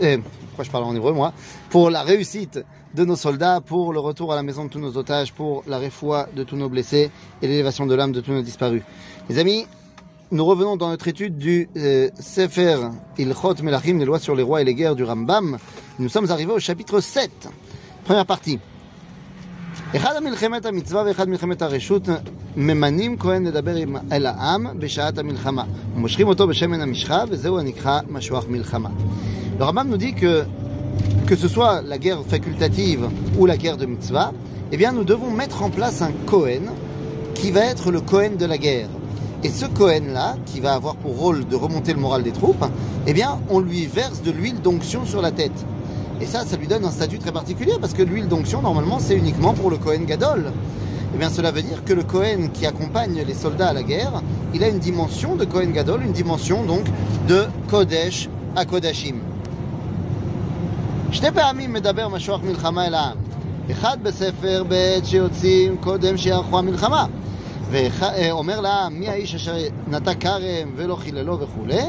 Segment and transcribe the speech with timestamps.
[0.00, 1.34] Eh, pourquoi je parle en hébreu moi
[1.68, 2.64] Pour la réussite
[2.94, 5.76] de nos soldats, pour le retour à la maison de tous nos otages, pour la
[5.76, 7.10] réfoua de tous nos blessés
[7.42, 8.82] et l'élévation de l'âme de tous nos disparus.
[9.28, 9.66] Les amis,
[10.30, 12.78] nous revenons dans notre étude du euh, Sefer
[13.18, 15.58] Ilchot Melachim, les lois sur les rois et les guerres du Rambam.
[15.98, 17.50] Nous sommes arrivés au chapitre 7,
[18.04, 18.58] première partie.
[19.95, 22.09] אחד המלחמת המצווה ואחד מלחמת הרשות
[22.57, 23.75] ממנים כהן לדבר
[24.11, 25.63] אל העם בשעת המלחמה
[25.95, 28.89] ומושכים אותו בשמן המשחה וזהו הנקרא משוח מלחמה
[29.57, 30.43] le Rambam nous dit que
[31.25, 34.31] que ce soit la guerre facultative ou la guerre de mitzvah,
[34.71, 36.71] eh bien nous devons mettre en place un Kohen
[37.33, 38.89] qui va être le Kohen de la guerre.
[39.43, 42.65] Et ce Kohen-là, qui va avoir pour rôle de remonter le moral des troupes,
[43.07, 45.65] eh bien on lui verse de l'huile d'onction sur la tête.
[46.21, 49.15] Et ça, ça lui donne un statut très particulier parce que l'huile d'onction, normalement, c'est
[49.15, 50.51] uniquement pour le Kohen Gadol.
[51.13, 54.21] Eh bien, cela veut dire que le Kohen qui accompagne les soldats à la guerre,
[54.53, 56.85] il a une dimension de Kohen Gadol, une dimension donc
[57.27, 59.15] de Kodesh à Kodashim.
[61.11, 63.17] שתי פעמים מדבר משוח מלחמה אל העם.
[63.71, 67.05] אחד בספר בעת שיוצאים קודם שיערכו המלחמה.
[67.71, 69.55] ואומר לעם, מי האיש אשר
[69.87, 71.81] נטע כרם ולא חיללו וכולי,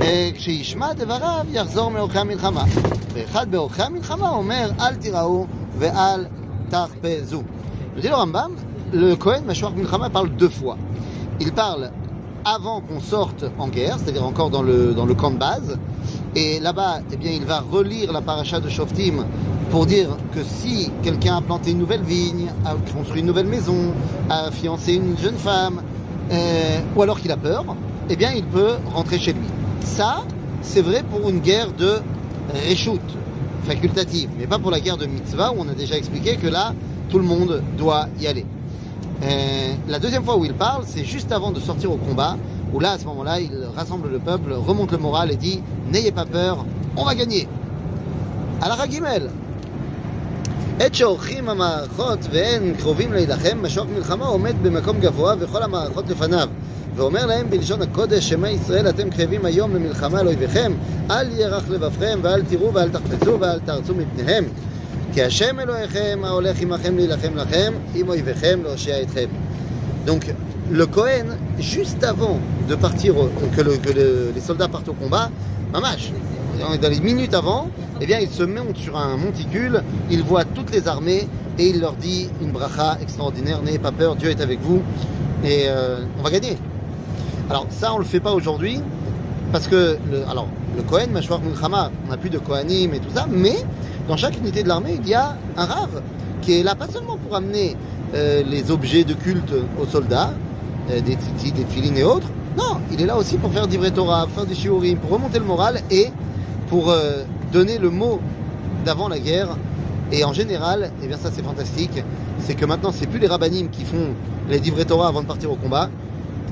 [0.00, 2.64] וכשישמע דבריו יחזור מאורחי המלחמה.
[3.12, 5.46] ואחד באורחי המלחמה אומר, אל תיראו
[5.78, 6.26] ואל
[6.68, 7.42] תחפזו.
[7.96, 8.52] Je dis le Rambam,
[8.92, 10.76] le Kohen Mashuach Milchama parle deux fois.
[11.40, 11.90] Il parle
[12.44, 15.78] avant qu'on sorte en guerre, c'est-à-dire encore dans le, dans le camp de base,
[16.36, 19.24] Et là-bas, eh bien, il va relire la paracha de Shoftim
[19.70, 23.94] pour dire que si quelqu'un a planté une nouvelle vigne, a construit une nouvelle maison,
[24.28, 25.80] a fiancé une jeune femme,
[26.30, 27.64] euh, ou alors qu'il a peur,
[28.10, 29.46] eh bien, il peut rentrer chez lui.
[29.83, 30.23] Ça,
[30.61, 31.99] c'est vrai pour une guerre de
[32.69, 33.01] reshoot,
[33.63, 36.73] facultative, mais pas pour la guerre de mitzvah où on a déjà expliqué que là,
[37.09, 38.45] tout le monde doit y aller.
[39.23, 42.37] Euh, la deuxième fois où il parle, c'est juste avant de sortir au combat,
[42.73, 46.11] où là, à ce moment-là, il rassemble le peuple, remonte le moral et dit N'ayez
[46.11, 46.65] pas peur,
[46.95, 47.47] on va gagner.
[48.61, 49.29] À la Ragimel.
[50.80, 56.48] עת שעורכים המערכות ואין קרובים להילחם, משוק מלחמה עומד במקום גבוה וכל המערכות לפניו.
[56.96, 60.72] ואומר להם בלשון הקודש, שמע ישראל אתם קרבים היום למלחמה על אויביכם,
[61.10, 64.44] אל ירח לבבכם ואל תראו ואל תחפצו ואל תרצו מפניהם.
[65.12, 69.26] כי השם אלוהיכם ההולך עמכם להילחם לכם, עם אויביכם להושיע אתכם.
[70.06, 70.24] Donc,
[70.70, 71.26] le Cohen,
[71.58, 73.14] juste avant de partir,
[73.56, 75.30] que, le, que le, les soldats partent au combat,
[75.72, 76.12] mamash,
[76.61, 77.67] dans les minutes avant,
[77.99, 81.27] eh bien, il se monte sur un monticule, il voit toutes les armées
[81.57, 84.81] et il leur dit une bracha extraordinaire, n'ayez pas peur, Dieu est avec vous
[85.43, 86.57] et euh, on va gagner.
[87.49, 88.79] Alors ça, on le fait pas aujourd'hui
[89.51, 93.13] parce que, le, alors, le Kohen, Mashwar Mulchama, on n'a plus de Kohanim et tout
[93.13, 93.57] ça, mais
[94.07, 96.01] dans chaque unité de l'armée, il y a un rave
[96.41, 97.75] qui est là pas seulement pour amener
[98.15, 100.33] euh, les objets de culte aux soldats,
[100.89, 102.27] euh, des tzitzit, des filines et autres.
[102.57, 105.39] Non, il est là aussi pour faire d'ivret Torah, pour faire des shiurim, pour remonter
[105.39, 106.07] le moral et
[106.71, 108.21] pour euh, donner le mot
[108.85, 109.57] d'avant la guerre.
[110.13, 112.01] Et en général, et eh bien ça c'est fantastique,
[112.39, 114.13] c'est que maintenant c'est plus les rabbinim qui font
[114.49, 115.89] les divrei Torah avant de partir au combat,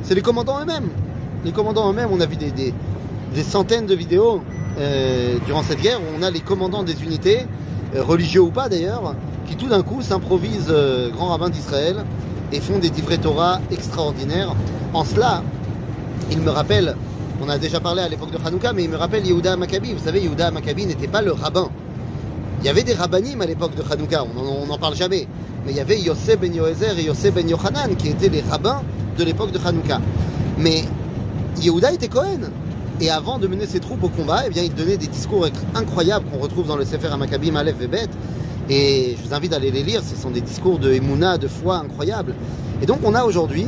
[0.04, 0.90] c'est les commandants eux-mêmes.
[1.46, 2.74] Les commandants eux-mêmes, on a vu des,
[3.44, 4.42] centaines de vidéos
[4.78, 7.46] euh, durant cette guerre où on a les commandants des unités,
[7.96, 9.16] euh, religieux ou pas d'ailleurs,
[9.48, 12.04] qui tout d'un coup s'improvisent euh, grand rabbin d'Israël
[12.52, 14.54] et font des divrei Torah extraordinaires.
[14.94, 15.44] En cela,
[16.30, 16.96] il me rappelle,
[17.42, 19.94] on a déjà parlé à l'époque de Hanouka, mais il me rappelle Yehuda Maccabi.
[19.94, 21.70] Vous savez, Yehuda Maccabi n'était pas le rabbin.
[22.62, 25.28] Il y avait des rabbinim à l'époque de Hanouka, on n'en parle jamais.
[25.66, 28.82] Mais il y avait Yosef ben Yoezer et Yosef ben Yochanan qui étaient les rabbins
[29.18, 30.02] de l'époque de Hanouka.
[30.58, 30.84] Mais
[31.62, 32.50] Yehuda était Cohen.
[33.02, 36.26] Et avant de mener ses troupes au combat, eh bien, il donnait des discours incroyables
[36.30, 38.08] qu'on retrouve dans le Sefer Maccabi Malef Vebet.
[38.70, 41.48] Et je vous invite à aller les lire, ce sont des discours de Emouna, de
[41.48, 42.36] foi incroyables.
[42.82, 43.68] Et donc on a aujourd'hui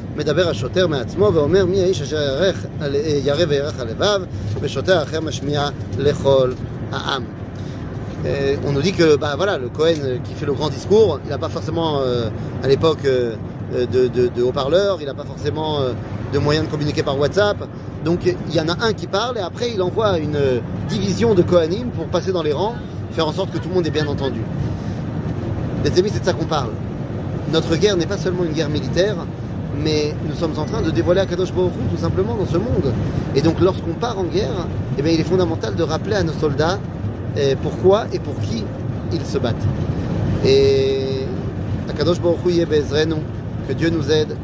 [0.16, 2.66] מדבר השוטר מעצמו ואומר מי האיש אשר ירך,
[3.24, 4.22] ירא וירך הלבב
[4.60, 6.52] ושוטר אחר משמיע לכל
[6.92, 7.24] העם
[8.24, 11.30] Euh, on nous dit que bah, voilà, le Cohen qui fait le grand discours, il
[11.30, 12.28] n'a pas forcément euh,
[12.62, 13.36] à l'époque euh,
[13.72, 15.92] de, de, de haut-parleurs, il n'a pas forcément euh,
[16.32, 17.58] de moyens de communiquer par WhatsApp.
[18.04, 20.38] Donc il y en a un qui parle et après il envoie une
[20.88, 22.74] division de Kohanim pour passer dans les rangs,
[23.12, 24.40] faire en sorte que tout le monde ait bien entendu.
[25.84, 26.70] Les amis, c'est de ça qu'on parle.
[27.52, 29.16] Notre guerre n'est pas seulement une guerre militaire,
[29.77, 32.93] mais nous sommes en train de dévoiler Akadosh Baruch Hu, tout simplement dans ce monde.
[33.35, 36.33] Et donc lorsqu'on part en guerre, eh bien, il est fondamental de rappeler à nos
[36.33, 36.79] soldats
[37.37, 38.63] et pourquoi et pour qui
[39.13, 39.55] ils se battent.
[40.45, 41.25] Et
[41.89, 43.15] Akadosh Baruch Hu Bezrenu,
[43.67, 44.35] que Dieu nous aide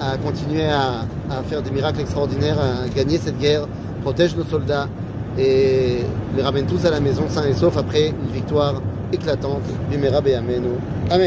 [0.00, 1.04] à continuer à,
[1.48, 3.66] faire des miracles extraordinaires, à gagner cette guerre,
[4.02, 4.88] protège nos soldats
[5.36, 5.98] et
[6.36, 8.80] les ramène tous à la maison sains et saufs après une victoire
[9.12, 9.62] éclatante.
[9.90, 10.68] Bimera Amenu.
[11.10, 11.26] Amen.